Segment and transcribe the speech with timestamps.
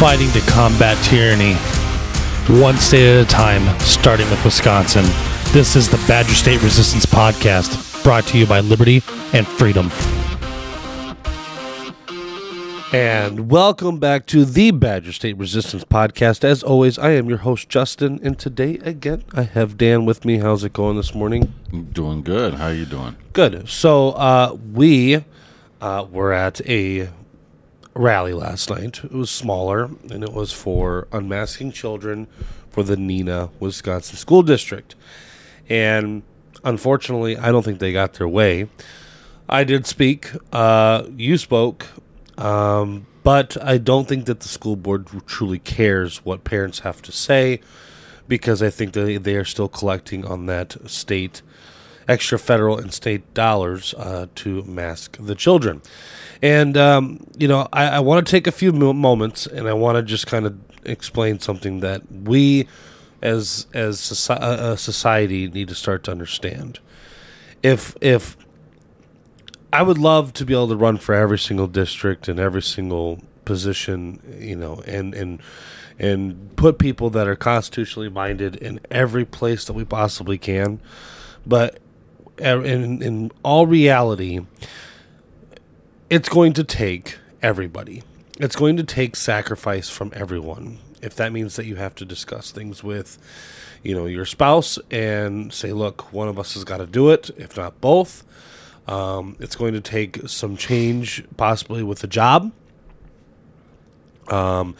[0.00, 1.52] fighting to combat tyranny,
[2.58, 5.04] one state at a time, starting with Wisconsin.
[5.52, 9.02] This is the Badger State Resistance Podcast, brought to you by Liberty
[9.34, 9.90] and Freedom.
[12.94, 16.44] And welcome back to the Badger State Resistance Podcast.
[16.44, 20.38] As always, I am your host, Justin, and today again I have Dan with me.
[20.38, 21.52] How's it going this morning?
[21.92, 22.54] Doing good.
[22.54, 23.16] How are you doing?
[23.34, 23.68] Good.
[23.68, 25.26] So uh, we
[25.82, 27.10] uh, were at a
[27.94, 29.04] rally last night.
[29.04, 32.26] It was smaller, and it was for unmasking children
[32.70, 34.94] for the Neenah, Wisconsin School District.
[35.68, 36.22] And
[36.64, 38.68] unfortunately, I don't think they got their way.
[39.48, 40.30] I did speak.
[40.52, 41.86] Uh, you spoke.
[42.38, 47.12] Um, but I don't think that the school board truly cares what parents have to
[47.12, 47.60] say
[48.28, 51.42] because I think they, they are still collecting on that state,
[52.10, 55.80] extra federal and state dollars uh, to mask the children.
[56.42, 59.96] And, um, you know, I, I want to take a few moments and I want
[59.96, 62.66] to just kind of explain something that we
[63.22, 66.80] as as a society need to start to understand.
[67.62, 68.36] If if
[69.72, 73.22] I would love to be able to run for every single district and every single
[73.44, 75.42] position, you know, and and
[75.98, 80.80] and put people that are constitutionally minded in every place that we possibly can.
[81.46, 81.78] But
[82.40, 84.40] in in all reality,
[86.08, 88.02] it's going to take everybody.
[88.38, 90.78] It's going to take sacrifice from everyone.
[91.02, 93.18] If that means that you have to discuss things with,
[93.82, 97.30] you know, your spouse and say, look, one of us has got to do it,
[97.38, 98.24] if not both
[98.90, 102.50] um, it's going to take some change, possibly with the job,
[104.28, 104.74] um,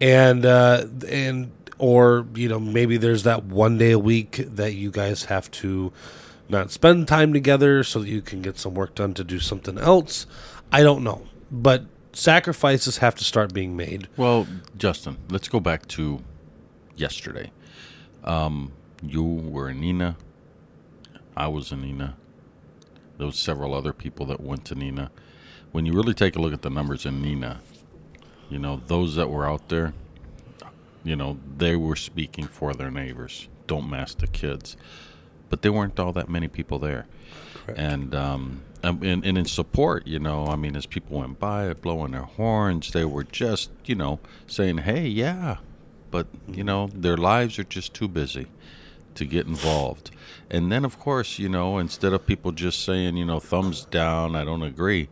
[0.00, 4.90] and uh, and or you know maybe there's that one day a week that you
[4.90, 5.90] guys have to
[6.48, 9.78] not spend time together so that you can get some work done to do something
[9.78, 10.26] else.
[10.70, 14.08] I don't know, but sacrifices have to start being made.
[14.16, 14.46] Well,
[14.76, 16.22] Justin, let's go back to
[16.96, 17.52] yesterday.
[18.24, 20.16] Um, you were in Neenah.
[21.36, 22.14] I was in Neenah.
[23.18, 25.10] There was several other people that went to Neenah.
[25.72, 27.58] When you really take a look at the numbers in Neenah,
[28.48, 29.92] you know those that were out there,
[31.04, 33.48] you know they were speaking for their neighbors.
[33.66, 34.76] Don't mask the kids,
[35.48, 37.06] but there weren't all that many people there.
[37.54, 37.78] Correct.
[37.78, 42.12] And um, and, and in support, you know, I mean, as people went by, blowing
[42.12, 45.56] their horns, they were just, you know, saying, "Hey, yeah,"
[46.10, 48.46] but you know, their lives are just too busy
[49.14, 50.10] to get involved.
[50.50, 54.36] And then, of course, you know, instead of people just saying, you know, thumbs down,
[54.36, 55.08] I don't agree,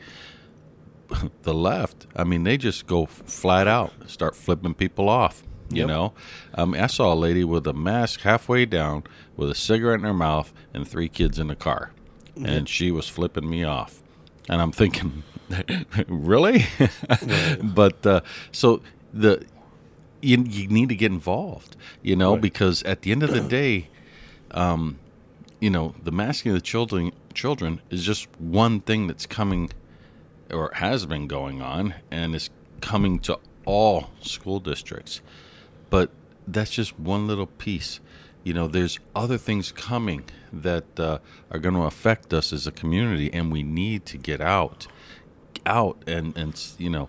[1.42, 5.42] the left, I mean, they just go flat out, start flipping people off.
[5.70, 5.88] You yep.
[5.88, 6.12] know,
[6.54, 9.04] um, I saw a lady with a mask halfway down,
[9.36, 11.92] with a cigarette in her mouth, and three kids in the car,
[12.36, 12.46] mm-hmm.
[12.46, 14.02] and she was flipping me off.
[14.48, 15.22] And I'm thinking,
[16.08, 16.66] really?
[17.62, 18.20] but uh,
[18.52, 18.82] so
[19.12, 19.44] the
[20.20, 22.42] you, you need to get involved, you know, right.
[22.42, 23.88] because at the end of the day,
[24.50, 24.98] um,
[25.60, 29.70] you know, the masking of the children children is just one thing that's coming
[30.50, 35.20] or has been going on and is coming to all school districts.
[35.94, 36.10] But
[36.48, 38.00] that's just one little piece.
[38.42, 41.20] You know, there's other things coming that uh,
[41.52, 44.88] are going to affect us as a community, and we need to get out,
[45.64, 47.08] out, and and you know,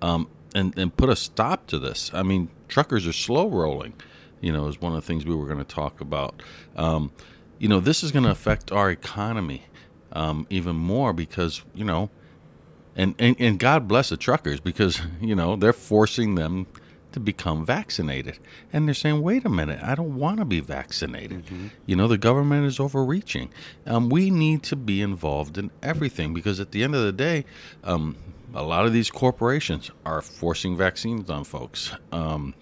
[0.00, 2.12] um, and and put a stop to this.
[2.14, 3.94] I mean, truckers are slow rolling
[4.40, 6.40] you know, is one of the things we were going to talk about.
[6.76, 7.10] Um,
[7.58, 9.64] you know, this is going to affect our economy
[10.12, 12.10] um, even more because, you know,
[12.94, 16.68] and, and, and God bless the truckers because, you know, they're forcing them
[17.16, 18.38] to become vaccinated.
[18.74, 21.46] And they're saying, wait a minute, I don't want to be vaccinated.
[21.46, 21.68] Mm-hmm.
[21.86, 23.48] You know, the government is overreaching.
[23.86, 27.46] Um, we need to be involved in everything because at the end of the day,
[27.84, 28.16] um,
[28.54, 31.94] a lot of these corporations are forcing vaccines on folks.
[32.12, 32.52] Um,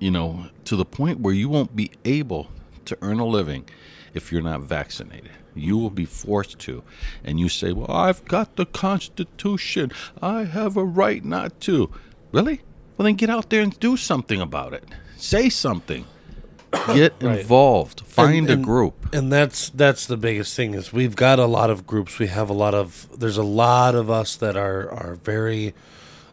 [0.00, 2.48] you know, to the point where you won't be able
[2.86, 3.64] to earn a living
[4.12, 5.30] if you're not vaccinated.
[5.54, 6.82] You will be forced to.
[7.22, 9.92] And you say, Well, I've got the Constitution.
[10.20, 11.92] I have a right not to.
[12.32, 12.62] Really?
[12.96, 14.84] Well, then get out there and do something about it.
[15.16, 16.06] Say something.
[16.86, 17.40] Get right.
[17.40, 18.00] involved.
[18.00, 19.14] Find and, and, a group.
[19.14, 22.18] And that's that's the biggest thing is we've got a lot of groups.
[22.18, 25.74] We have a lot of there's a lot of us that are are very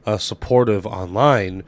[0.05, 1.63] uh, supportive online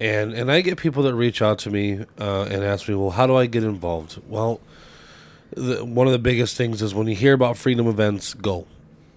[0.00, 3.10] and and I get people that reach out to me uh, and ask me, well,
[3.10, 4.20] how do I get involved?
[4.28, 4.60] Well,
[5.50, 8.66] the, one of the biggest things is when you hear about freedom events, go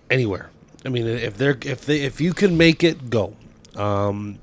[0.10, 0.50] anywhere.
[0.84, 3.36] I mean, if they're if they if you can make it, go.
[3.76, 4.40] Um,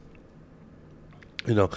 [1.48, 1.70] you know,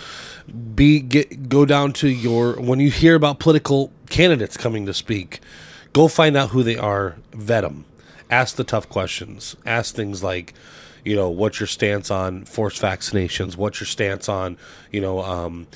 [0.76, 5.40] be get go down to your when you hear about political candidates coming to speak,
[5.94, 7.86] go find out who they are, vet them
[8.32, 9.56] ask the tough questions.
[9.66, 10.54] Ask things like,
[11.04, 13.58] you know, what's your stance on forced vaccinations?
[13.58, 14.58] What's your stance on,
[14.92, 15.68] you know, um,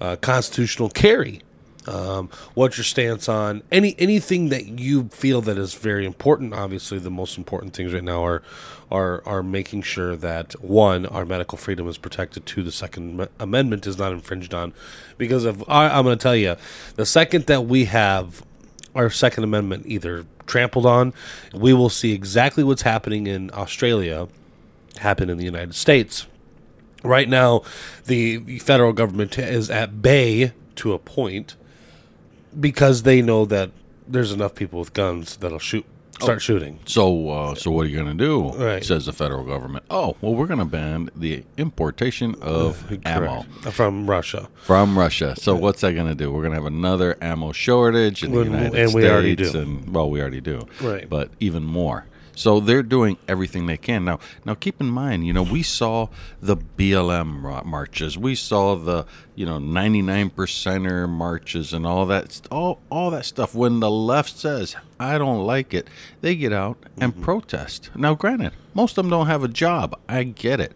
[0.00, 1.40] uh, constitutional carry?
[1.86, 6.54] Um, what's your stance on any anything that you feel that is very important?
[6.54, 8.42] Obviously, the most important things right now are
[8.90, 12.46] are are making sure that one, our medical freedom is protected.
[12.46, 14.72] Two, the Second Amendment is not infringed on,
[15.18, 16.56] because I, I'm going to tell you,
[16.94, 18.44] the second that we have
[18.94, 21.14] our Second Amendment either trampled on,
[21.52, 24.28] we will see exactly what's happening in Australia
[24.98, 26.26] happen in the United States.
[27.02, 27.62] Right now,
[28.04, 31.56] the federal government is at bay to a point
[32.58, 33.70] because they know that
[34.06, 35.86] there's enough people with guns that'll shoot
[36.20, 36.78] start shooting.
[36.84, 38.50] So, uh, so what are you going to do?
[38.52, 38.84] Right.
[38.84, 39.84] Says the federal government.
[39.90, 44.48] Oh, well, we're going to ban the importation of ammo from Russia.
[44.56, 45.34] from Russia.
[45.36, 46.30] So, what's that going to do?
[46.30, 49.58] We're going to have another ammo shortage in the United and States, we already do.
[49.58, 51.08] and well, we already do, Right.
[51.08, 52.06] But even more.
[52.34, 54.18] So they're doing everything they can now.
[54.46, 56.08] Now, keep in mind, you know, we saw
[56.40, 62.40] the BLM marches, we saw the you know ninety nine percenter marches, and all that,
[62.50, 63.54] all all that stuff.
[63.54, 65.88] When the left says I don't like it,
[66.22, 67.22] they get out and Mm-hmm.
[67.22, 67.90] protest.
[67.94, 69.98] Now, granted, most of them don't have a job.
[70.08, 70.72] I get it,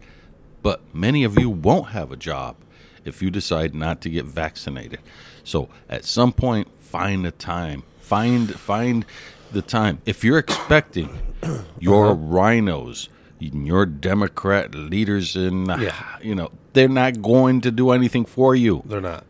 [0.61, 2.55] but many of you won't have a job
[3.03, 4.99] if you decide not to get vaccinated.
[5.43, 7.83] So at some point, find a time.
[7.99, 9.05] Find find
[9.51, 10.01] the time.
[10.05, 11.09] If you're expecting
[11.79, 13.09] your RINOs,
[13.39, 15.93] your Democrat leaders in, Yeah.
[16.21, 18.83] you know, they're not going to do anything for you.
[18.85, 19.23] They're not.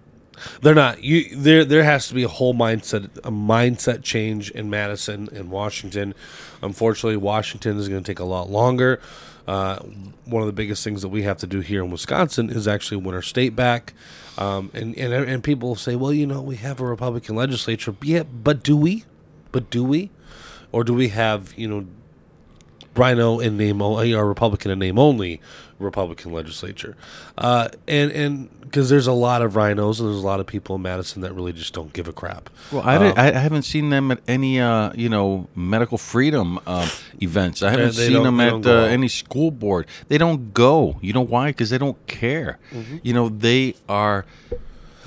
[0.61, 1.03] They're not.
[1.03, 1.65] You there.
[1.65, 6.13] There has to be a whole mindset, a mindset change in Madison and Washington.
[6.61, 8.99] Unfortunately, Washington is going to take a lot longer.
[9.47, 9.77] Uh,
[10.25, 12.97] one of the biggest things that we have to do here in Wisconsin is actually
[12.97, 13.93] win our state back.
[14.37, 17.95] Um, and, and and people say, well, you know, we have a Republican legislature.
[18.03, 19.05] Yeah, but do we?
[19.57, 20.11] But do we?
[20.71, 21.87] Or do we have you know
[22.95, 25.41] RINO in name only, or Republican in name only
[25.79, 26.95] Republican legislature,
[27.39, 30.75] uh, and and because there's a lot of RINOs and there's a lot of people
[30.75, 32.49] in Madison that really just don't give a crap.
[32.71, 36.89] Well, I, didn't- I haven't seen them at any, uh, you know, medical freedom um,
[37.19, 37.63] events.
[37.63, 39.87] I haven't seen them at uh, any school board.
[40.09, 40.97] They don't go.
[41.01, 41.47] You know why?
[41.49, 42.59] Because they don't care.
[43.03, 44.25] You know, they are.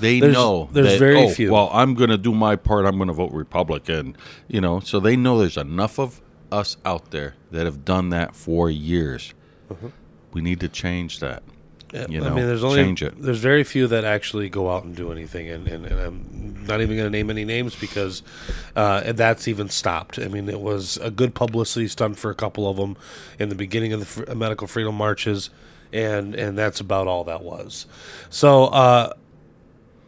[0.01, 0.21] They Mm-hmm.
[0.21, 1.51] There's- know there's that, very oh, few.
[1.51, 2.85] Well, I'm going to do my part.
[2.85, 4.15] I'm going to vote Republican.
[4.47, 6.19] You know, so they know there's enough of
[6.51, 9.33] us out there that have done that for years.
[10.33, 11.43] We need to change that.
[12.09, 13.21] You know, I mean, there's only change it.
[13.21, 16.79] there's very few that actually go out and do anything, and, and, and I'm not
[16.79, 18.23] even going to name any names because
[18.77, 20.17] uh, that's even stopped.
[20.17, 22.95] I mean, it was a good publicity stunt for a couple of them
[23.39, 25.49] in the beginning of the medical freedom marches,
[25.91, 27.87] and and that's about all that was.
[28.29, 28.65] So.
[28.65, 29.13] Uh,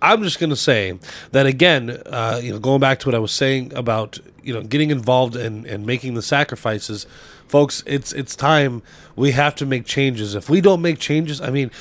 [0.03, 0.99] I'm just going to say
[1.31, 4.61] that again, uh, you know, going back to what I was saying about you know
[4.61, 7.07] getting involved and and making the sacrifices,
[7.47, 7.81] folks.
[7.85, 8.83] It's it's time
[9.15, 10.35] we have to make changes.
[10.35, 11.71] If we don't make changes, I mean,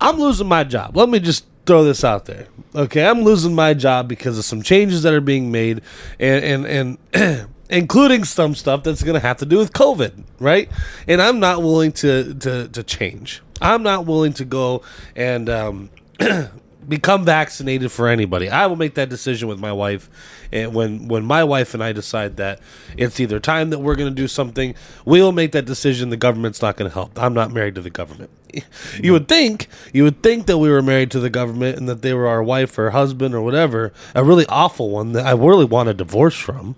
[0.00, 0.96] I'm losing my job.
[0.96, 2.46] Let me just throw this out there.
[2.76, 5.82] Okay, I'm losing my job because of some changes that are being made,
[6.18, 7.48] and and and.
[7.70, 10.68] including some stuff that's going to have to do with COVID, right?
[11.06, 13.42] And I'm not willing to to to change.
[13.60, 14.82] I'm not willing to go
[15.14, 15.90] and um,
[16.90, 18.50] become vaccinated for anybody.
[18.50, 20.10] I will make that decision with my wife,
[20.52, 22.60] and when when my wife and I decide that
[22.98, 24.74] it's either time that we're going to do something,
[25.06, 26.10] we'll make that decision.
[26.10, 27.18] The government's not going to help.
[27.18, 28.30] I'm not married to the government.
[29.00, 32.02] You would think you would think that we were married to the government and that
[32.02, 33.92] they were our wife or husband or whatever.
[34.12, 36.74] A really awful one that I really want a divorce from.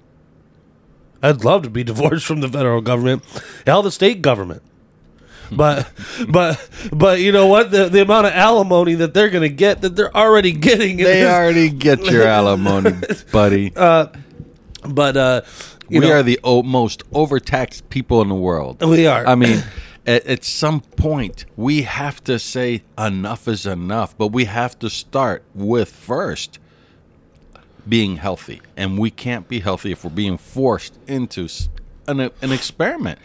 [1.23, 3.23] I'd love to be divorced from the federal government,
[3.67, 4.63] hell, the state government.
[5.57, 5.91] But,
[6.29, 7.71] but, but you know what?
[7.71, 11.27] The, the amount of alimony that they're going to get, that they're already getting, They
[11.27, 12.95] already get your alimony,
[13.33, 13.71] buddy.
[13.71, 15.43] But uh,
[15.89, 18.83] we know, are the o- most overtaxed people in the world.
[18.83, 19.27] We are.
[19.27, 19.63] I mean,
[20.07, 24.91] at, at some point, we have to say enough is enough, but we have to
[24.91, 26.59] start with first
[27.89, 28.61] being healthy.
[28.77, 31.49] And we can't be healthy if we're being forced into
[32.09, 33.19] an, an experiment.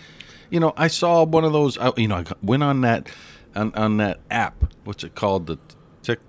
[0.49, 3.09] You know, I saw one of those, you know, I went on that
[3.55, 4.73] on, on that app.
[4.83, 5.47] What's it called?
[5.47, 5.57] The
[6.03, 6.19] tick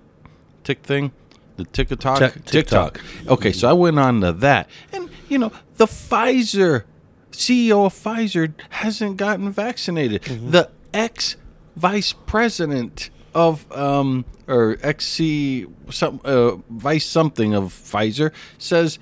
[0.63, 1.11] tick thing?
[1.57, 2.19] The TikTok?
[2.19, 3.01] Tick- TikTok.
[3.27, 4.69] Okay, so I went on to that.
[4.93, 6.83] And, you know, the Pfizer
[7.31, 10.23] CEO of Pfizer hasn't gotten vaccinated.
[10.23, 11.35] The ex
[11.75, 18.97] vice president of um or ex C some uh, vice something of Pfizer says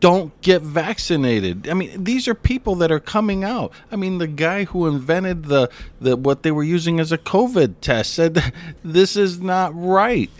[0.00, 1.68] don't get vaccinated.
[1.68, 3.72] I mean, these are people that are coming out.
[3.92, 7.76] I mean, the guy who invented the the what they were using as a COVID
[7.80, 8.52] test said
[8.82, 10.30] this is not right.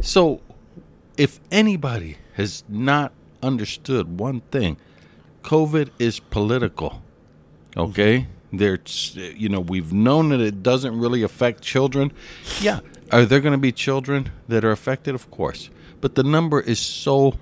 [0.00, 0.40] So,
[1.18, 3.12] if anybody has not
[3.42, 4.78] understood one thing,
[5.42, 7.02] COVID is political.
[7.76, 12.10] Okay, there's you know we've known that it doesn't really affect children.
[12.60, 12.80] Yeah,
[13.12, 15.14] are there going to be children that are affected?
[15.14, 15.68] Of course,
[16.00, 17.34] but the number is so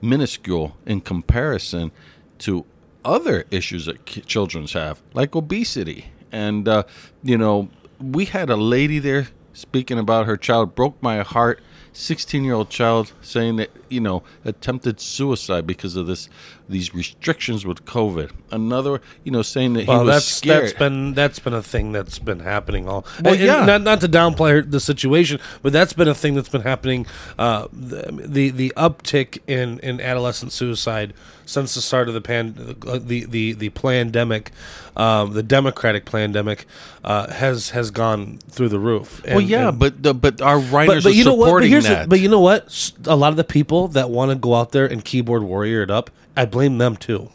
[0.00, 1.90] minuscule in comparison
[2.38, 2.64] to
[3.04, 6.06] other issues that childrens have, like obesity.
[6.30, 6.84] And uh,
[7.22, 7.68] you know,
[8.00, 10.74] we had a lady there speaking about her child.
[10.74, 11.60] Broke my heart.
[11.94, 16.28] 16 year old child saying that you know attempted suicide because of this
[16.68, 20.72] these restrictions with covid another you know saying that Well, he was that's scared that's
[20.78, 23.06] been that's been a thing that's been happening all.
[23.22, 23.64] Well, and- and yeah.
[23.64, 27.06] not not to downplay the situation, but that's been a thing that's been happening.
[27.38, 31.14] Uh, the, the the uptick in in adolescent suicide
[31.46, 34.50] since the start of the pan uh, the the the pandemic,
[34.96, 36.66] um, the democratic pandemic,
[37.04, 39.22] uh, has has gone through the roof.
[39.26, 41.44] well yeah and- but the, but our writers but, but you are know what?
[41.44, 42.62] But supporting here's the- that but you know what?
[43.06, 45.90] A lot of the people that want to go out there and keyboard warrior it
[45.90, 47.30] up, I blame them too.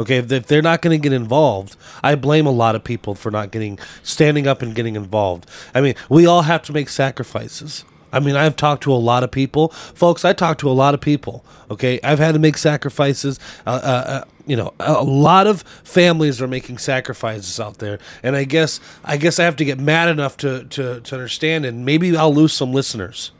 [0.00, 2.82] Okay, if they- if they're not going to get involved, I blame a lot of
[2.82, 5.44] people for not getting standing up and getting involved.
[5.74, 7.84] I mean, we all have to make sacrifices.
[8.14, 10.24] I mean, I've talked to a lot of people, folks.
[10.24, 11.44] I talked to a lot of people.
[11.70, 13.38] Okay, I've had to make sacrifices.
[13.66, 18.34] Uh, uh, uh, you know, a lot of families are making sacrifices out there, and
[18.36, 21.86] I guess I guess I have to get mad enough to to, to understand, and
[21.86, 23.30] maybe I'll lose some listeners.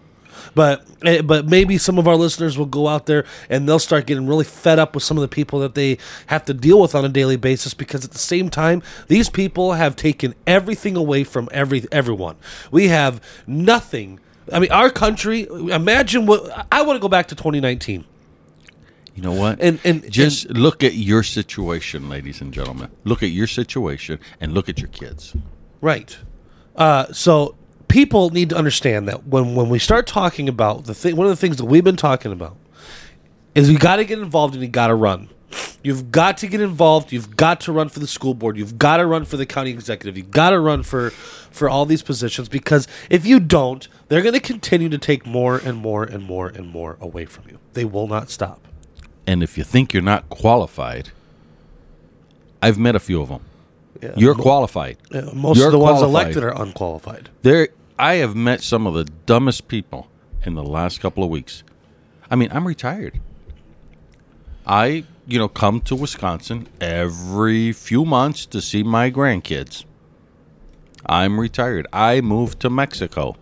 [0.55, 4.07] But eh, but maybe some of our listeners will go out there and they'll start
[4.07, 6.95] getting really fed up with some of the people that they have to deal with
[6.95, 11.25] on a daily basis because at the same time these people have taken everything away
[11.25, 12.37] from every everyone.
[12.71, 14.21] We have nothing.
[14.53, 15.47] I mean, our country.
[15.51, 18.05] Imagine what I want to go back to 2019.
[19.15, 19.61] You know what?
[19.61, 22.89] And- and- just look at your situation, ladies and gentlemen.
[23.05, 25.35] Look at your situation and look at your kids.
[25.81, 26.17] Right.
[26.75, 27.55] Uh, so
[27.93, 31.31] people need to understand that when when we start talking about the thing, one of
[31.31, 32.57] the things that we've been talking about
[33.55, 35.29] is you got to get involved and you got to run.
[35.83, 37.13] You've got to get involved.
[37.13, 38.57] You've got to run for the school board.
[38.57, 40.17] You've got to run for the county executive.
[40.17, 44.33] You've got to run for for all these positions because if you don't, they're going
[44.33, 47.59] to continue to take more and more and more and more away from you.
[47.75, 48.67] They will not stop.
[49.27, 51.11] And if you think you're not qualified,
[52.63, 53.43] I've met a few of them.
[54.01, 54.15] Yeah.
[54.17, 54.97] You're qualified.
[55.13, 57.29] Uh, most You're of the ones elected are unqualified.
[57.43, 57.69] There,
[58.03, 60.09] I have met some of the dumbest people
[60.45, 61.63] in the last couple of weeks.
[62.29, 63.21] I mean, I'm retired.
[64.67, 69.85] I, you know, come to Wisconsin every few months to see my grandkids.
[71.07, 71.87] I'm retired.
[71.93, 73.37] I moved to Mexico.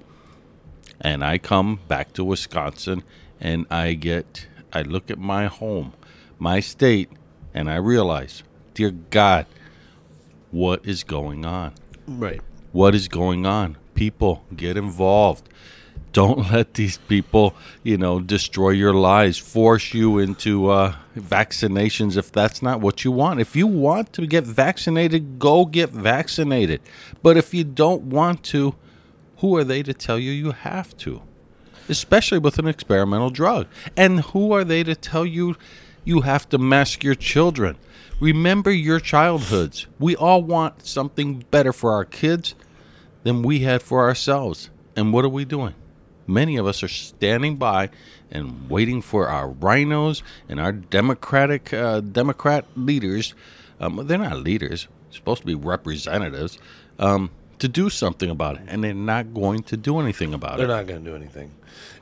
[1.00, 3.02] And I come back to Wisconsin
[3.40, 5.94] and I get I look at my home,
[6.38, 7.08] my state,
[7.54, 8.42] and I realize,
[8.74, 9.46] dear God,
[10.50, 11.72] what is going on?
[12.06, 12.42] Right.
[12.72, 13.78] what is going on.
[14.00, 15.46] People get involved.
[16.14, 22.32] Don't let these people, you know, destroy your lives, force you into uh, vaccinations if
[22.32, 23.40] that's not what you want.
[23.40, 26.80] If you want to get vaccinated, go get vaccinated.
[27.22, 28.74] But if you don't want to,
[29.40, 31.20] who are they to tell you you have to?
[31.86, 33.66] Especially with an experimental drug.
[33.98, 35.56] And who are they to tell you
[36.06, 37.76] you have to mask your children?
[38.18, 39.86] Remember your childhoods.
[39.98, 42.54] We all want something better for our kids
[43.22, 44.70] than we had for ourselves.
[44.96, 45.74] And what are we doing?
[46.26, 47.90] Many of us are standing by
[48.30, 53.34] and waiting for our RINOs and our democratic uh, Democrat leaders.
[53.80, 56.58] Um, they're not leaders; they're supposed to be representatives
[56.98, 60.58] um, to do something about it, and they're not going to do anything about it.
[60.58, 61.50] They're not going to do anything.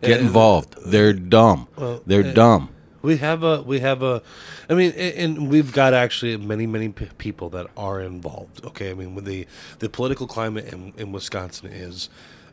[0.02, 0.76] Get involved.
[0.84, 1.68] They're dumb.
[2.06, 2.70] they're dumb.
[3.00, 4.22] We have a we have a,
[4.68, 8.64] I mean, and we've got actually many many p- people that are involved.
[8.64, 9.46] Okay, I mean, with the
[9.78, 12.08] the political climate in, in Wisconsin is,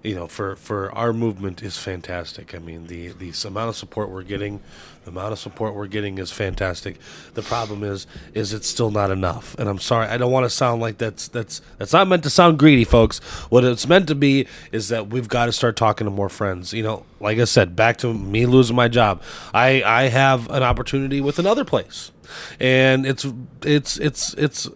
[0.05, 2.53] you know, for for our movement is fantastic.
[2.53, 4.61] I mean, the the amount of support we're getting,
[5.03, 6.97] the amount of support we're getting is fantastic.
[7.33, 9.55] The problem is is it's still not enough.
[9.57, 12.29] And I'm sorry, I don't want to sound like that's that's that's not meant to
[12.29, 13.19] sound greedy, folks.
[13.49, 16.71] What it's meant to be is that we've got to start talking to more friends.
[16.73, 19.21] You know, like I said, back to me losing my job.
[19.53, 22.11] I I have an opportunity with another place,
[22.59, 23.25] and it's
[23.63, 24.69] it's it's it's.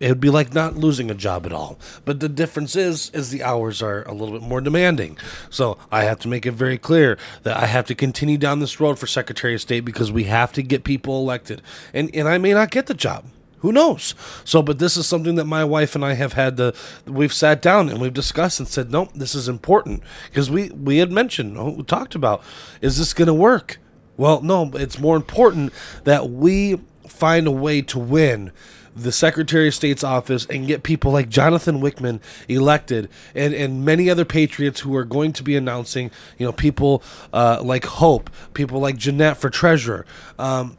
[0.00, 1.78] It would be like not losing a job at all.
[2.04, 5.16] But the difference is, is the hours are a little bit more demanding.
[5.50, 8.80] So I have to make it very clear that I have to continue down this
[8.80, 12.38] road for Secretary of State because we have to get people elected, and and I
[12.38, 13.26] may not get the job.
[13.58, 14.14] Who knows?
[14.44, 17.62] So, but this is something that my wife and I have had the We've sat
[17.62, 21.56] down and we've discussed and said, nope, this is important because we we had mentioned,
[21.56, 22.42] oh, we talked about,
[22.82, 23.78] is this going to work?
[24.18, 25.72] Well, no, it's more important
[26.04, 28.52] that we find a way to win
[28.96, 34.08] the Secretary of State's office and get people like Jonathan Wickman elected and, and many
[34.08, 38.80] other patriots who are going to be announcing, you know, people uh, like Hope, people
[38.80, 40.06] like Jeanette for treasurer.
[40.38, 40.76] Um,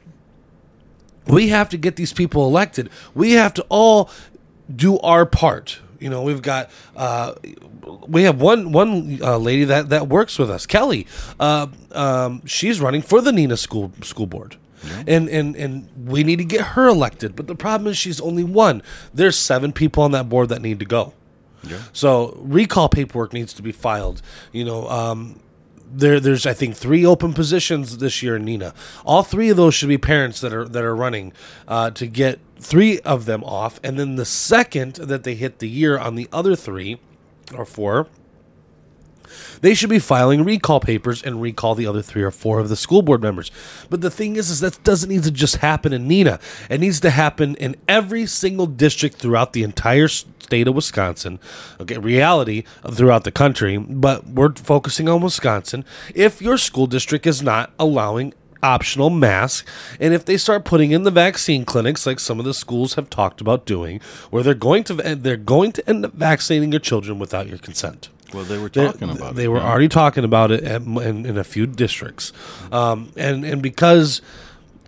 [1.27, 2.89] we have to get these people elected.
[3.13, 4.09] We have to all
[4.73, 5.79] do our part.
[5.99, 7.33] You know, we've got uh,
[8.07, 11.07] we have one one uh, lady that that works with us, Kelly.
[11.39, 14.57] Uh, um, she's running for the Neenah school school board.
[15.07, 18.43] And, and and we need to get her elected, but the problem is she's only
[18.43, 18.81] one.
[19.13, 21.13] There's seven people on that board that need to go.
[21.63, 21.79] Yeah.
[21.93, 24.21] So recall paperwork needs to be filed.
[24.51, 25.39] You know, um,
[25.91, 28.73] there there's I think three open positions this year in Neenah.
[29.05, 31.33] All three of those should be parents that are that are running
[31.67, 35.69] uh, to get three of them off, and then the second that they hit the
[35.69, 36.99] year on the other three
[37.55, 38.07] or four.
[39.61, 42.75] They should be filing recall papers and recall the other three or four of the
[42.75, 43.51] school board members.
[43.89, 46.41] But the thing is, is that doesn't need to just happen in Neenah.
[46.69, 51.39] It needs to happen in every single district throughout the entire state of Wisconsin.
[51.81, 55.83] Okay, reality throughout the country, but we're focusing on Wisconsin.
[56.13, 59.67] If your school district is not allowing optional mask.
[59.99, 63.09] and if they start putting in the vaccine clinics like some of the schools have
[63.11, 63.99] talked about doing
[64.31, 68.09] where they're going to they're going to end up vaccinating your children without your consent
[68.33, 69.47] Well, they were they- talking about they it.
[69.47, 69.69] were yeah.
[69.69, 72.33] already talking about it at, in, in a few districts,
[72.71, 74.21] um, and and because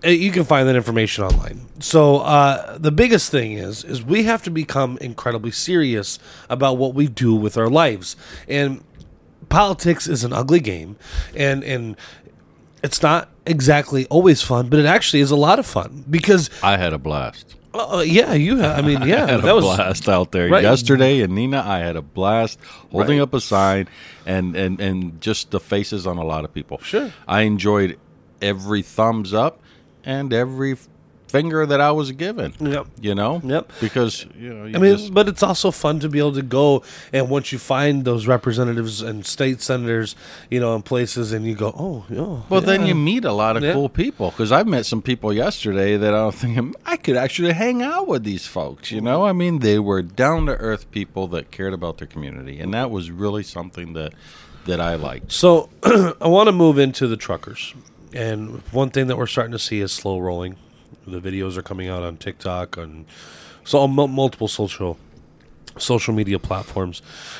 [0.05, 1.61] uh, you can find that information online.
[1.79, 6.93] So uh, the biggest thing is is we have to become incredibly serious about what
[6.93, 8.15] we do with our lives,
[8.47, 8.83] and
[9.49, 10.97] politics is an ugly game,
[11.35, 11.95] and and
[12.83, 16.77] it's not exactly always fun, but it actually is a lot of fun because I
[16.77, 17.55] had a blast.
[17.79, 18.77] Uh, yeah, you have.
[18.79, 20.63] I mean, yeah, I had that a was blast out there Right.
[20.63, 21.63] yesterday and Neenah.
[21.65, 22.59] I had a blast
[22.91, 23.23] holding Right.
[23.23, 23.87] up a sign
[24.25, 26.79] and, and and just the faces on a lot of people.
[26.83, 27.11] Sure.
[27.27, 27.97] I enjoyed
[28.41, 29.59] every thumbs up
[30.03, 30.77] and every
[31.27, 32.53] finger that I was given.
[32.59, 32.87] Yep.
[33.01, 33.41] You know.
[33.43, 33.71] Yep.
[33.81, 34.65] Because you know.
[34.65, 37.51] You I mean, just- but it's also fun to be able to go and once
[37.51, 40.15] you find those representatives and state senators,
[40.49, 42.41] you know, in places, and you go, oh, yeah.
[42.49, 43.73] well, then you meet a lot of Yeah.
[43.73, 44.31] cool people.
[44.31, 48.07] Because I met some people yesterday that I was thinking I could actually hang out
[48.07, 48.91] with these folks.
[48.91, 52.59] You know, I mean, they were down to earth people that cared about their community,
[52.59, 54.13] and that was really something that
[54.65, 55.31] that I liked.
[55.31, 57.73] So I want to move into the truckers,
[58.13, 60.57] and one thing that we're starting to see is slow rolling.
[61.05, 63.05] The videos are coming out on TikTok and
[63.63, 64.97] so on mul- multiple social
[65.77, 66.99] social media platforms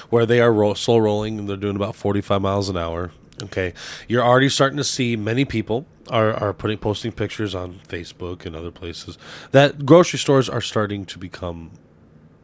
[0.09, 3.11] where they are ro- slow rolling and they're doing about 45 miles an hour.
[3.43, 3.73] Okay,
[4.07, 8.55] you're already starting to see many people are, are putting posting pictures on Facebook and
[8.55, 9.17] other places
[9.51, 11.71] that grocery stores are starting to become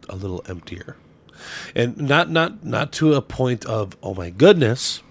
[0.09, 0.97] a little emptier
[1.75, 5.01] and not not not to a point of oh my goodness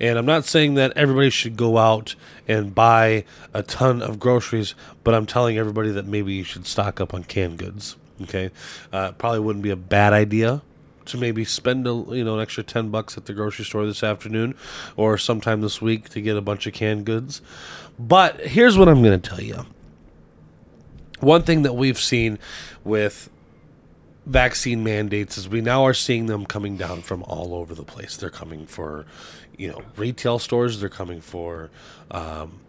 [0.00, 2.14] and i'm not saying that everybody should go out
[2.46, 7.00] and buy a ton of groceries but i'm telling everybody that maybe you should stock
[7.00, 8.50] up on canned goods okay?
[8.92, 10.62] Uh, probably wouldn't be a bad idea
[11.06, 14.02] to maybe spend a you know an extra 10 bucks at the grocery store this
[14.02, 14.54] afternoon
[14.96, 17.40] or sometime this week to get a bunch of canned goods.
[17.98, 19.64] But here's what i'm going to tell you
[21.20, 22.38] one thing that we've seen
[22.84, 23.30] with
[24.28, 28.16] vaccine mandates is we now are seeing them coming down from all over the place.
[28.16, 29.06] They're coming for,
[29.56, 30.80] you know, retail stores.
[30.80, 31.70] They're coming for,
[32.10, 32.60] um,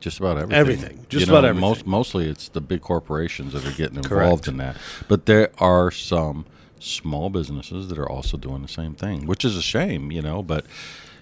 [0.00, 0.58] Just about everything.
[0.60, 1.06] Everything.
[1.08, 1.68] Just You know, about everything.
[1.68, 4.22] Most, mostly it's the big corporations that are getting Correct.
[4.22, 4.76] involved in that.
[5.08, 6.44] But there are some
[6.78, 10.42] small businesses that are also doing the same thing, which is a shame, you know.
[10.42, 10.66] But,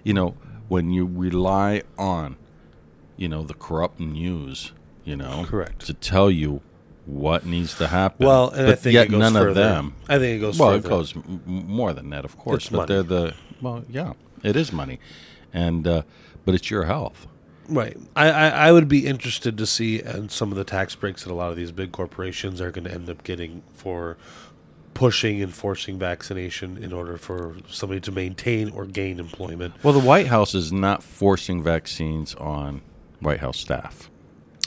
[0.05, 0.35] you know,
[0.69, 2.37] when you rely on,
[3.17, 4.73] you know, the corrupt news,
[5.05, 5.87] you know, Correct.
[5.87, 6.61] to tell you
[7.07, 8.27] what needs to happen.
[8.27, 9.49] well, and I think yet it goes none further.
[9.49, 9.95] of them.
[10.09, 10.87] I think it goes Well, further.
[10.87, 12.65] it goes m- more than that, of course.
[12.65, 12.89] It's but money.
[12.89, 14.99] they're the well, yeah, it is money,
[15.53, 16.03] and uh,
[16.45, 17.27] but it's your health.
[17.69, 17.97] Right.
[18.15, 21.33] I, I, I would be interested to see and some of the tax breaks that
[21.33, 24.17] a lot of these big corporations are going to end up getting for
[24.95, 29.75] pushing and forcing vaccination in order for somebody to maintain or gain employment.
[29.83, 32.83] Well, the White House is not forcing vaccines on
[33.21, 34.11] White House staff.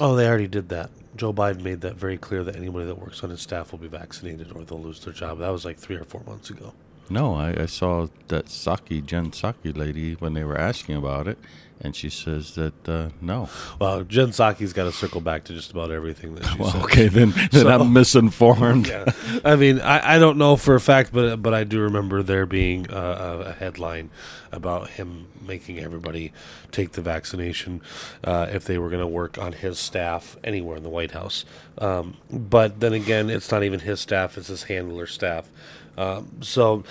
[0.02, 0.92] Oh, they already did that.
[1.20, 3.90] Joe Biden made that very clear that anybody that works on his staff will be
[3.90, 5.40] vaccinated or they'll lose their job.
[5.40, 6.72] That was like three or four months ago.
[7.10, 11.38] No, I, I saw that Psaki, Jen Psaki lady, when they were asking about it,
[11.82, 13.50] and she says that uh, no.
[13.80, 16.84] Well, Jen Psaki's got to circle back to just about everything that she Well, said.
[16.84, 18.88] okay, then, then So- I'm misinformed.
[18.90, 19.12] Yeah.
[19.46, 22.46] I mean, I, I don't know for a fact, but but I do remember there
[22.46, 24.10] being a headline
[24.52, 26.34] about him making everybody
[26.72, 27.82] take the vaccination
[28.24, 31.46] uh, if they were going to work on his staff anywhere in the White House.
[31.78, 35.50] Um, but then again, it's not even his staff; it's his handler staff.
[35.98, 36.84] Um, so,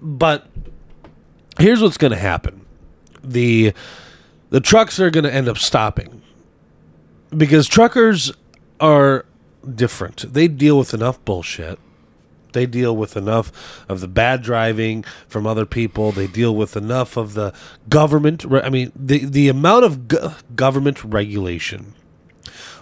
[0.00, 0.46] but
[1.58, 2.64] here's what's going to happen:
[3.22, 3.72] the
[4.54, 6.22] the trucks are going to end up stopping
[7.36, 8.30] because truckers
[8.78, 9.26] are
[9.68, 10.32] different.
[10.32, 11.80] They deal with enough bullshit.
[12.52, 13.50] They deal with enough
[13.88, 16.12] of the bad driving from other people.
[16.12, 17.52] They deal with enough of the
[17.88, 18.46] government.
[18.48, 21.94] I mean, the the amount of go- government regulation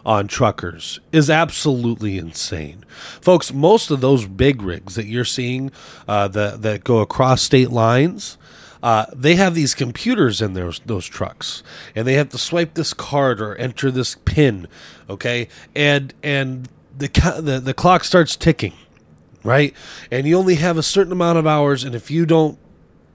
[0.04, 2.84] on truckers is absolutely insane,
[3.22, 3.50] folks.
[3.50, 5.72] Most of those big rigs that you're seeing
[6.06, 8.36] uh, that that go across state lines.
[8.82, 11.62] Uh, they have these computers in those those trucks,
[11.94, 14.66] and they have to swipe this card or enter this pin,
[15.08, 17.08] okay, and and the
[17.40, 18.74] the, the clock starts ticking,
[19.44, 19.74] right,
[20.10, 22.58] and you only have a certain amount of hours, and if you don't,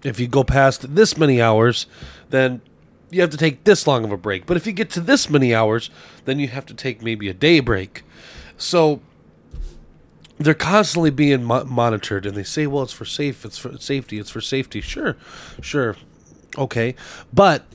[0.04, 1.86] if you go past this many hours,
[2.30, 2.62] then
[3.10, 4.46] you have to take this long of a break.
[4.46, 5.90] But if you get to this many hours,
[6.26, 8.04] then you have to take maybe a day break.
[8.58, 9.02] So
[10.38, 13.46] they're constantly being mo- monitored, and they say, "Well, it's for safe.
[13.46, 14.20] It's for safety.
[14.20, 15.18] It's for safety." Sure,
[15.62, 15.96] sure,
[16.58, 16.96] okay,
[17.34, 17.66] but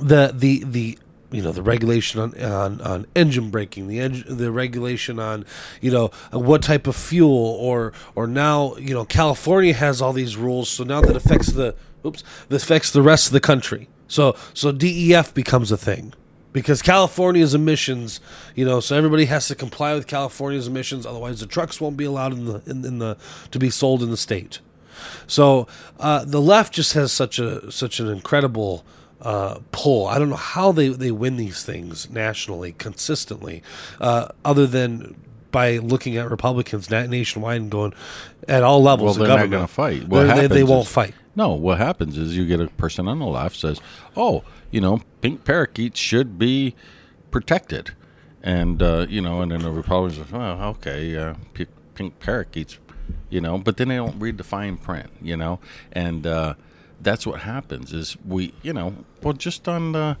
[0.00, 0.98] the the the
[1.30, 5.44] you know the regulation on, on, on engine braking, the the regulation on
[5.80, 10.36] you know what type of fuel, or or now you know California has all these
[10.36, 13.88] rules, so now that affects the oops, that affects the rest of the country.
[14.08, 16.14] So so DEF becomes a thing
[16.52, 18.20] because California's emissions,
[18.54, 22.04] you know, so everybody has to comply with California's emissions, otherwise the trucks won't be
[22.04, 23.16] allowed in the in, in the
[23.50, 24.60] to be sold in the state.
[25.26, 25.66] So
[25.98, 28.84] uh, the left just has such a such an incredible
[29.22, 30.06] uh, pull.
[30.06, 33.62] I don't know how they, they win these things nationally consistently,
[34.00, 35.14] uh, other than
[35.50, 37.92] by looking at Republicans nationwide and going
[38.48, 39.50] at all levels Well, they're not government.
[39.52, 40.08] going to fight.
[40.08, 41.14] What They- they, they won't is- fight.
[41.36, 43.80] No, what happens is you get a person on the left says,
[44.16, 46.74] "Oh, you know, pink parakeets should be
[47.30, 47.92] protected,"
[48.42, 51.34] and uh, you know, and then the Republicans are, "Well, okay, uh,
[51.94, 52.78] pink parakeets,"
[53.28, 55.60] you know, but then they don't read the fine print, you know,
[55.92, 56.54] and uh,
[57.00, 60.16] that's what happens is we, you know, well, just on the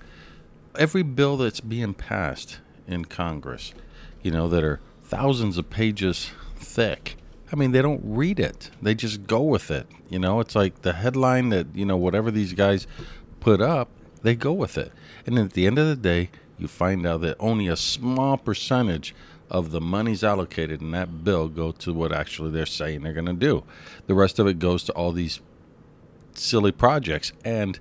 [0.78, 3.74] every bill that's being passed in Congress,
[4.22, 7.16] you know, that are thousands of pages thick.
[7.52, 8.70] I mean, they don't read it.
[8.80, 9.86] They just go with it.
[10.08, 12.86] You know, it's like the headline that, you know, whatever these guys
[13.40, 13.88] put up,
[14.22, 14.92] they go with it.
[15.26, 18.36] And then at the end of the day, you find out that only a small
[18.36, 19.14] percentage
[19.50, 23.26] of the monies allocated in that bill go to what actually they're saying they're going
[23.26, 23.64] to do.
[24.06, 25.40] The rest of it goes to all these
[26.34, 27.32] silly projects.
[27.44, 27.80] And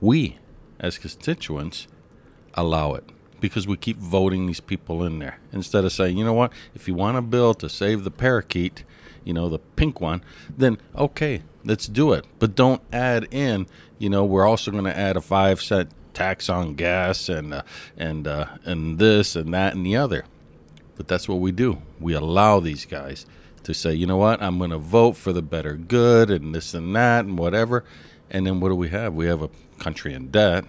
[0.00, 0.38] we,
[0.78, 1.86] as constituents,
[2.54, 3.08] allow it
[3.40, 6.88] because we keep voting these people in there instead of saying, you know what, if
[6.88, 8.84] you want a bill to save the parakeet,
[9.24, 10.22] you know, the pink one,
[10.56, 12.24] then okay, let's do it.
[12.38, 13.66] But don't add in,
[13.98, 17.62] you know, we're also going to add a five cent tax on gas and uh,
[17.96, 20.24] and uh, and this and that and the other.
[20.96, 21.82] But that's what we do.
[22.00, 23.26] We allow these guys
[23.64, 26.72] to say, you know what, I'm going to vote for the better good and this
[26.72, 27.84] and that and whatever.
[28.30, 29.14] And then what do we have?
[29.14, 30.64] We have a country in debt.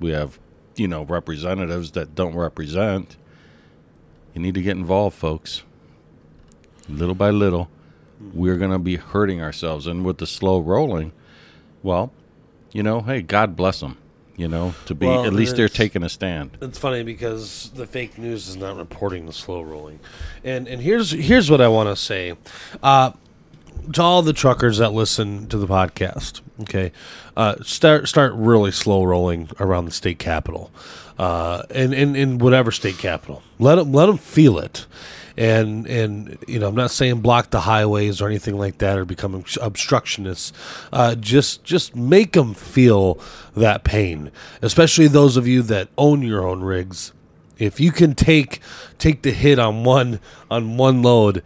[0.00, 0.38] We have,
[0.76, 3.16] you know, representatives that don't represent.
[4.34, 5.62] You need to get involved, folks.
[6.88, 7.68] Little by little,
[8.32, 9.86] we're going to be hurting ourselves.
[9.86, 11.12] And with the slow rolling,
[11.82, 12.12] well,
[12.72, 13.98] you know, hey, God bless them.
[14.36, 16.58] You know, to be Well, at least they're taking a stand.
[16.60, 19.98] It's funny because the fake news is not reporting the slow rolling,
[20.44, 22.34] and and here's here's what I want to say,
[22.82, 23.12] uh,
[23.92, 26.40] to all the truckers that listen to the podcast.
[26.62, 26.92] Okay,
[27.36, 30.70] uh, start start really slow rolling around the state capital,
[31.18, 33.42] uh, and in in whatever state capital.
[33.58, 34.86] Let them let them feel it.
[35.38, 39.04] And and you know I'm not saying block the highways or anything like that or
[39.04, 40.52] become obstructionists.
[40.92, 43.20] Uh, just just make them feel
[43.54, 44.30] that pain,
[44.62, 47.12] especially those of you that own your own rigs
[47.58, 48.60] if you can take
[48.98, 50.20] take the hit on one
[50.50, 51.42] on one load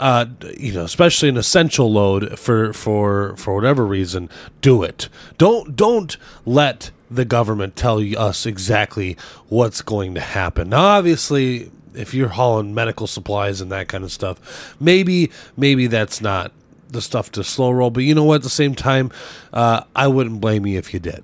[0.00, 4.28] uh, you know especially an essential load for for for whatever reason
[4.60, 5.08] do it.
[5.38, 9.16] Don't don't let the government tell us exactly
[9.48, 10.70] what's going to happen.
[10.70, 16.20] Now obviously if you're hauling medical supplies and that kind of stuff maybe maybe that's
[16.20, 16.52] not
[16.88, 18.36] the stuff to slow roll but you know what?
[18.36, 19.10] At the same time
[19.52, 21.22] uh, i wouldn't blame you if you did.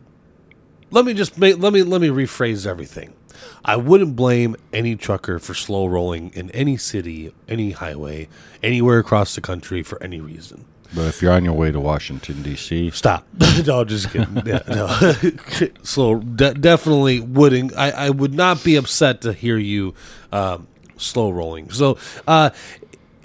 [0.91, 3.16] Let me just make, let me let me rephrase everything.
[3.65, 8.29] I wouldn't blame any trucker for slow rolling in any city, any highway,
[8.63, 10.65] anywhere across the country for any reason.
[10.95, 13.27] But if you're on your way to Washington D.C., Stop.
[13.67, 14.43] no, just kidding.
[14.47, 15.13] Yeah, no.
[15.83, 16.21] slow.
[16.21, 17.77] De- definitely wouldn't.
[17.77, 19.95] I, I would not be upset to hear you
[20.33, 21.71] um, slow rolling.
[21.71, 22.51] So, uh,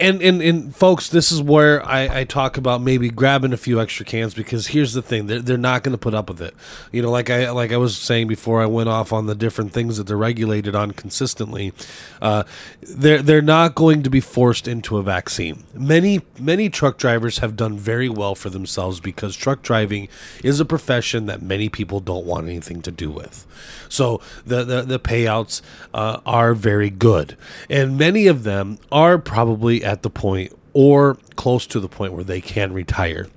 [0.01, 3.79] and, and and folks, this is where I, I talk about maybe grabbing a few
[3.79, 6.55] extra cans because here's the thing: they're, they're not going to put up with it.
[6.91, 9.71] You know, like I like I was saying before, I went off on the different
[9.73, 11.73] things that they're regulated on consistently.
[12.21, 12.43] Uh,
[12.81, 15.63] they're they're not going to be forced into a vaccine.
[15.73, 20.07] Many many truck drivers have done very well for themselves because truck driving
[20.43, 23.45] is a profession that many people don't want anything to do with.
[23.87, 25.61] So the the, the payouts
[25.93, 27.37] uh, are very good,
[27.69, 32.23] and many of them are probably at the point or close to the point where
[32.23, 33.27] they can retire.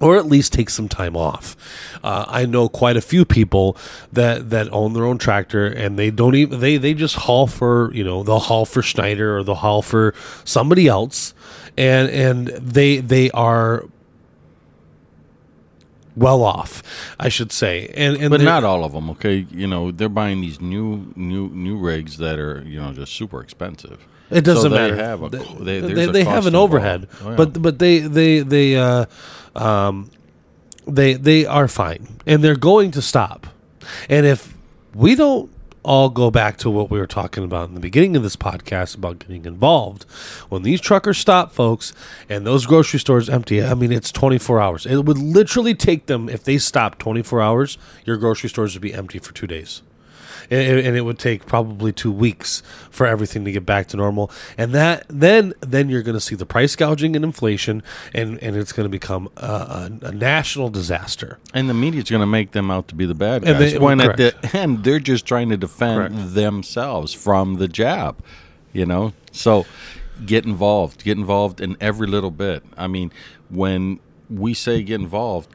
[0.00, 1.56] or at least take some time off.
[2.02, 3.76] Uh, I know quite a few people
[4.12, 7.90] that that own their own tractor and they don't even they they just haul for
[7.94, 10.12] you know they'll haul for Schneider or they'll haul for
[10.44, 11.32] somebody else,
[11.78, 13.84] and and they they are
[16.16, 16.82] well off,
[17.18, 19.46] I should say, and and But not all of them, okay?
[19.50, 23.40] You know, they're buying these new new new rigs that are, you know, just super
[23.40, 23.98] expensive.
[24.30, 24.96] It doesn't So matter.
[24.96, 27.36] have a they, they- they, a have an overhead, Oh, yeah.
[27.36, 29.04] but but they they they uh,
[29.54, 30.10] um,
[30.86, 33.46] they they are fine, and they're going to stop.
[34.08, 34.54] And if
[34.94, 35.50] we don't
[35.82, 38.96] all go back to what we were talking about in the beginning of this podcast
[38.96, 40.04] about getting involved,
[40.48, 41.92] when these truckers stop, folks,
[42.28, 44.86] and those grocery stores empty, I mean it's twenty four hours.
[44.86, 48.82] It would literally take them if they stopped twenty four hours, your grocery stores would
[48.82, 49.82] be empty for two days
[50.50, 54.30] and, and it would take probably two weeks for everything to get back to normal
[54.58, 57.82] and that then then you're going to see the price gouging and inflation
[58.14, 62.20] and and it's going to become a, a, a national disaster And the media's going
[62.20, 63.72] to make them out to be the bad And guys.
[63.72, 66.34] they- when at the end, they're just trying to defend Correct.
[66.34, 68.22] themselves from the jab,
[68.72, 69.12] you know?
[69.32, 69.66] So
[70.26, 71.04] get involved.
[71.04, 72.62] Get involved in every little bit.
[72.76, 73.10] I mean,
[73.50, 73.98] when
[74.30, 75.48] we say get involved,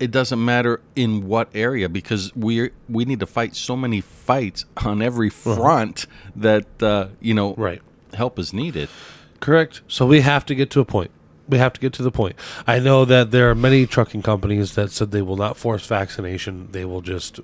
[0.00, 4.64] it doesn't matter in what area because we we need to fight so many fights
[4.84, 7.62] on every front that uh, you know Uh-huh.
[7.62, 7.82] Right.
[8.14, 8.88] help is needed.
[9.40, 11.10] correct so we have to get to a point
[11.48, 12.34] we have to get to the point
[12.66, 16.68] i know that there are many trucking companies that said they will not force vaccination
[16.72, 17.40] they will just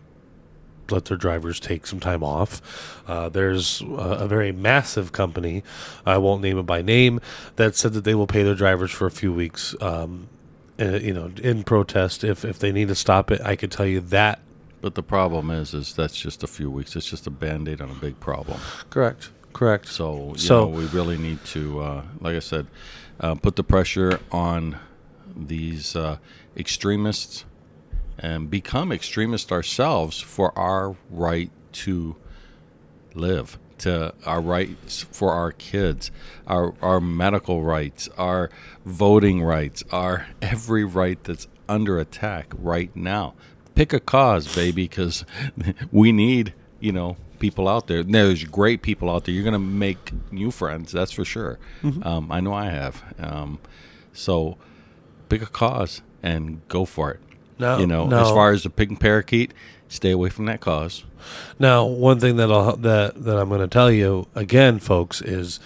[0.91, 2.61] let their drivers take some time off.
[3.07, 5.63] Uh, there's a, a very massive company,
[6.05, 7.21] I won't name it by name,
[7.55, 9.77] that said that they will pay their drivers for a few weeks.
[9.81, 10.27] Um,
[10.81, 13.87] uh, you know, in protest, if if they need to stop it, I could tell
[13.87, 14.41] you that.
[14.81, 16.97] But the problem is, is that's just a few weeks.
[16.97, 18.59] It's just a band aid on a big problem.
[18.89, 19.31] Correct.
[19.53, 19.87] Correct.
[19.89, 22.67] So, you So- know, we really need to, uh, like I said,
[23.19, 24.77] uh, put the pressure on
[25.37, 26.17] these uh,
[26.57, 27.45] extremists
[28.19, 32.17] and become extremists ourselves for our right to
[33.15, 36.11] live, to our rights for our kids,
[36.47, 38.51] our our medical rights, our
[38.85, 43.35] voting rights, our every right that's under attack right now.
[43.75, 45.25] Pick a cause, baby, because
[45.93, 48.03] we need you know people out there.
[48.03, 49.35] There's great people out there.
[49.35, 51.59] You're gonna make new friends, that's for sure.
[52.03, 53.03] Um, I know I have.
[53.19, 53.59] Um,
[54.13, 54.59] so
[55.29, 57.21] pick a cause and go for it.
[57.59, 58.21] No, you know, no.
[58.21, 59.53] as far as the pig and parakeet,
[59.89, 61.05] stay away from that cause.
[61.59, 65.61] Now, one thing that I'll, that that I'm going to tell you again, folks, is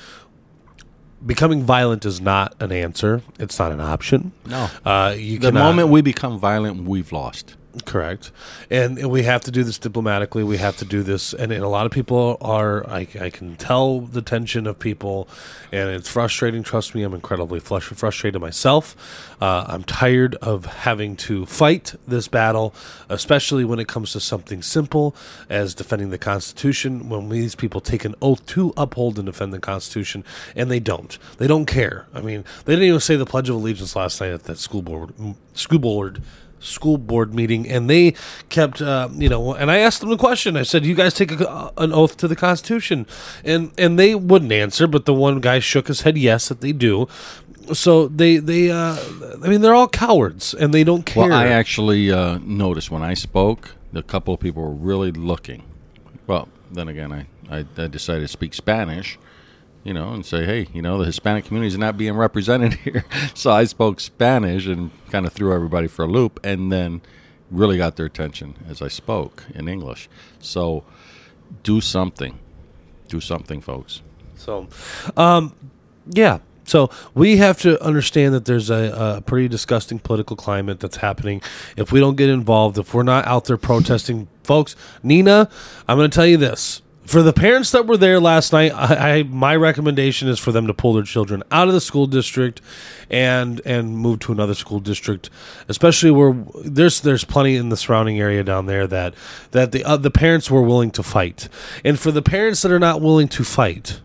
[1.24, 3.22] becoming violent is not an answer.
[3.38, 4.32] It's not an option.
[4.46, 4.68] No.
[4.84, 7.56] Uh, you The cannot- moment we become violent, we've lost.
[7.84, 8.30] Correct,
[8.70, 10.44] and, we have to do this diplomatically.
[10.44, 12.88] We have to do this, and, and a lot of people are.
[12.88, 15.28] I, I can tell the tension of people,
[15.72, 16.62] and it's frustrating.
[16.62, 19.36] Trust me, I'm incredibly frustrated myself.
[19.40, 22.74] Uh, I'm tired of having to fight this battle,
[23.08, 25.16] especially when it comes to something simple
[25.50, 27.08] as defending the Constitution.
[27.08, 30.22] When these people take an oath to uphold and defend the Constitution,
[30.54, 31.18] and they don't.
[31.38, 32.06] They don't care.
[32.14, 34.82] I mean, they didn't even say the Pledge of Allegiance last night at that school
[34.82, 35.12] board
[35.54, 36.22] school board
[36.64, 38.14] school board meeting and they
[38.48, 40.56] kept uh, you know and i asked them the question.
[40.56, 43.06] I said you guys take a, an oath to the constitution.
[43.44, 46.72] And and they wouldn't answer but the one guy shook his head yes that they
[46.72, 47.06] do.
[47.72, 48.96] So they they uh
[49.42, 53.02] i mean they're all cowards and they don't care Well, I actually uh, noticed when
[53.02, 55.62] I spoke, a couple of people were really looking.
[56.26, 59.18] Well, then again, I, I, I decided to speak Spanish,
[59.84, 63.04] you know, and say, hey, you know, the Hispanic community is not being represented here.
[63.34, 67.02] so I spoke Spanish and kind of threw everybody for a loop, and then
[67.50, 70.08] really got their attention as I spoke in English.
[70.40, 70.84] So
[71.62, 72.38] do something.
[73.08, 74.02] Do something, folks.
[74.36, 74.68] So,
[75.16, 75.54] um,
[76.06, 76.38] yeah.
[76.64, 81.42] So we have to understand that there's a, a pretty disgusting political climate that's happening.
[81.76, 85.50] If we don't get involved, if we're not out there protesting, folks, Neenah,
[85.86, 86.80] I'm going to tell you this.
[87.04, 90.66] For the parents that were there last night, I, I my recommendation is for them
[90.66, 92.62] to pull their children out of the school district
[93.10, 95.28] and and move to another school district,
[95.68, 99.14] especially where there's there's plenty in the surrounding area down there that
[99.50, 101.48] that the uh, the parents were willing to fight,
[101.84, 104.00] and for the parents that are not willing to fight,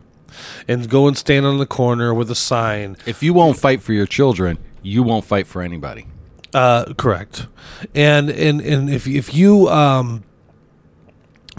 [0.68, 2.98] and go and stand on the corner with a sign.
[3.06, 6.06] If you won't fight for your children, you won't fight for anybody.
[6.54, 7.48] Uh, correct.
[7.96, 10.24] And and and if if you um,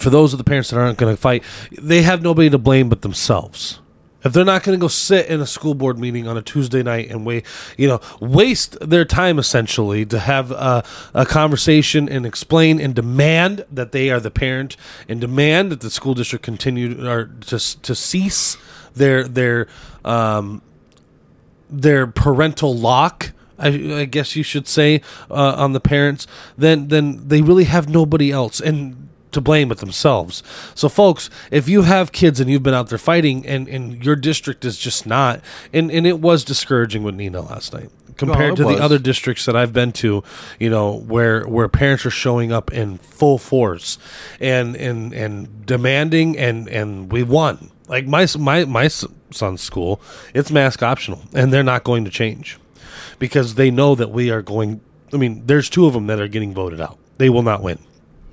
[0.01, 2.89] for those of the parents that aren't going to fight, they have nobody to blame
[2.89, 3.81] but themselves.
[4.23, 6.83] If they're not going to go sit in a school board meeting on a Tuesday
[6.83, 7.47] night and wait,
[7.79, 10.85] you know, waste their time essentially to have a,
[11.15, 14.77] a conversation and explain and demand that they are the parent
[15.09, 18.59] and demand that the school district continue or to to cease
[18.95, 19.69] their their
[20.05, 20.61] um,
[21.71, 23.69] their parental lock I,
[24.01, 28.31] I guess you should say, uh, on the parents, then then they really have nobody
[28.31, 30.43] else and to blame but themselves.
[30.75, 34.17] So, folks, if you have kids and you've been out there fighting, and and your
[34.17, 35.41] district is just not,
[35.73, 37.91] and and it was discouraging with Neenah last night
[38.21, 38.77] compared oh, it to was.
[38.77, 40.23] the other districts that I've been to,
[40.59, 43.99] you know, where where parents are showing up in full force
[44.39, 47.71] and and and demanding and and we won.
[47.89, 50.01] Like my my my son's school,
[50.35, 52.59] it's mask optional and they're not going to change
[53.19, 54.81] because they know that we are going
[55.13, 56.99] I mean, there's two of them that are getting voted out.
[57.19, 57.79] They will not win.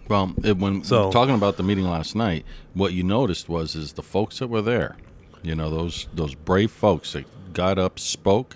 [0.10, 3.94] Well, it, when So- talking about the meeting last night, what you noticed was is
[3.94, 4.96] the folks that were there,
[5.44, 8.56] you know, those those brave folks that got up, spoke,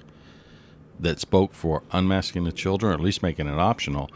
[1.00, 4.10] that spoke for unmasking the children, or at least making it optional.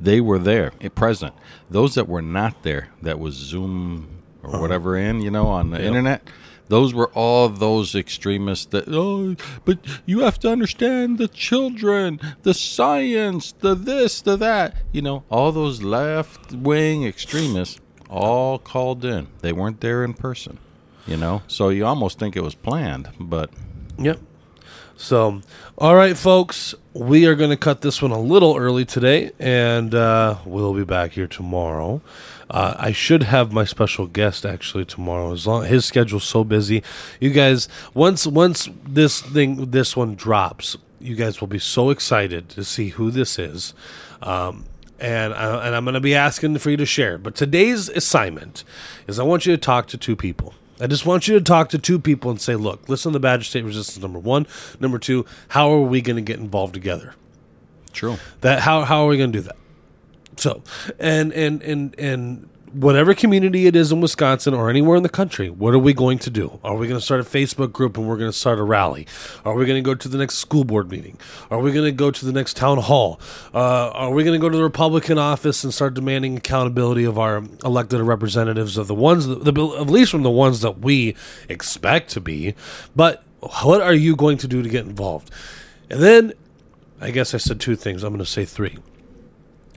[0.00, 1.34] They were there, eh, present.
[1.70, 4.08] Those that were not there, that was Zoom
[4.42, 6.26] or whatever in, you know, on the internet.
[6.72, 12.54] Those were all those extremists that oh, but you have to understand the children, the
[12.54, 14.76] science, the this, the that.
[14.90, 19.26] You know, all those left wing extremists all called in.
[19.42, 20.56] They weren't there in person.
[21.06, 23.50] You know, so you almost think it was planned, but
[23.98, 24.20] Yep.
[24.96, 25.42] So,
[25.76, 29.94] all right, folks, we are going to cut this one a little early today, and
[29.94, 32.02] uh, we'll be back here tomorrow.
[32.50, 35.32] Uh, I should have my special guest actually tomorrow.
[35.32, 36.82] As long his schedule's so busy,
[37.18, 37.68] you guys.
[37.94, 42.88] Once once this thing this one drops, you guys will be so excited to see
[42.90, 43.72] who this is.
[44.20, 44.66] Um,
[45.00, 47.16] and I, and I'm going to be asking for you to share.
[47.16, 48.64] But today's assignment
[49.08, 50.54] is I want you to talk to two people.
[50.82, 53.20] I just want you to talk to two people and say, look, listen to the
[53.20, 54.46] Badger State Resistance number one.
[54.80, 57.14] Number two, how are we going to get involved together?
[57.92, 58.16] true.
[58.40, 59.56] That how how are we going to do that?
[60.36, 60.62] So,
[60.98, 65.50] and and and and whatever community it is in Wisconsin or anywhere in the country,
[65.50, 66.58] what are we going to do?
[66.64, 69.06] Are we going to start a Facebook group and we're going to start a rally?
[69.44, 71.18] Are we going to go to the next school board meeting?
[71.50, 73.20] Are we going to go to the next town hall?
[73.54, 77.18] Uh, are we going to go to the Republican office and start demanding accountability of
[77.18, 81.14] our elected representatives of the ones that, the, at least from the ones that we
[81.48, 82.54] expect to be?
[82.96, 83.22] But
[83.64, 85.30] what are you going to do to get involved?
[85.90, 86.32] And then
[87.00, 88.02] I guess I said two things.
[88.02, 88.78] I'm going to say three.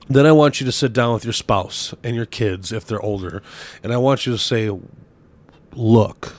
[0.07, 3.01] Then I want you to sit down with your spouse and your kids if they're
[3.01, 3.41] older,
[3.83, 4.69] and I want you to say,
[5.73, 6.35] Look,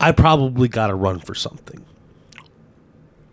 [0.00, 1.84] I probably got to run for something.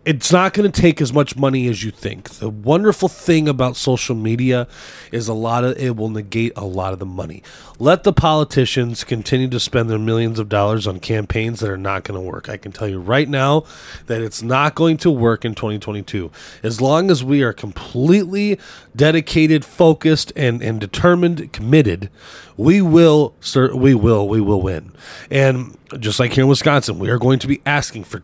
[0.06, 2.30] It's not going to take as much money as you think.
[2.30, 4.68] The wonderful thing about social media
[5.10, 7.42] is a lot of it will negate a lot of the money.
[7.80, 12.04] Let the politicians continue to spend their millions of dollars on campaigns that are not
[12.04, 12.48] going to work.
[12.48, 13.64] I can tell you right now
[14.06, 16.30] that it's not going to work in 2022.
[16.62, 18.60] As long as we are completely
[18.94, 22.10] dedicated, focused, and, and determined, committed,
[22.56, 24.92] we will, sir, we will, we will win.
[25.32, 28.22] And just like here in Wisconsin, we are going to be asking for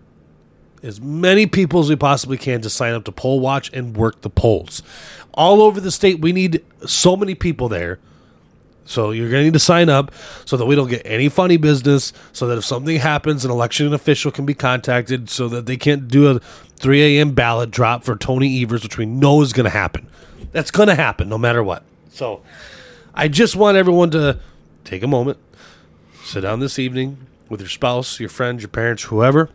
[0.82, 4.20] as many people as we possibly can to sign up to poll watch and work
[4.22, 4.82] the polls.
[5.34, 7.98] All over the state, we need so many people there.
[8.84, 10.12] So you're going to need to sign up
[10.44, 12.12] so that we don't get any funny business.
[12.32, 15.30] So that if something happens, an election official can be contacted.
[15.30, 17.32] So that they can't do a 3 a.m.
[17.32, 20.08] ballot drop for Tony Evers, which we know is going to happen.
[20.50, 21.84] That's going to happen no matter what.
[22.10, 22.42] So
[23.14, 24.40] I just want everyone to
[24.84, 25.38] take a moment,
[26.24, 27.18] sit down this evening
[27.48, 29.48] with your spouse, your friends, your parents, whoever.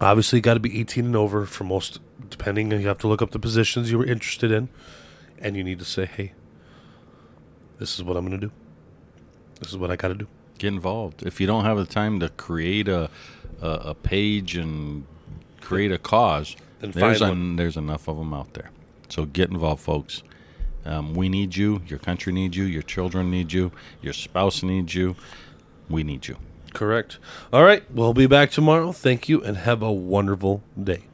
[0.00, 2.70] Obviously, got to be 18 and over for most, depending.
[2.70, 4.68] You have to look up the positions you were interested in,
[5.38, 6.32] and you need to say, "Hey,
[7.78, 8.52] this is what I'm going to do.
[9.60, 10.26] This is what I got to do."
[10.58, 11.22] Get involved.
[11.22, 13.10] If you don't have the time to create a
[13.62, 15.06] a, a page and
[15.60, 18.70] create a cause, Then there's en- there's enough of them out there.
[19.08, 20.22] So get involved, folks.
[20.84, 21.82] Um, we need you.
[21.86, 22.64] Your country needs you.
[22.64, 23.72] Your children need you.
[24.02, 25.16] Your spouse needs you.
[25.88, 26.36] We need you.
[26.76, 27.18] Correct.
[27.54, 28.92] All right, we'll be back tomorrow.
[28.92, 31.04] Thank you, and have a wonderful day.